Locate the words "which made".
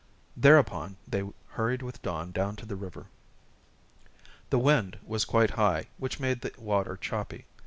5.99-6.41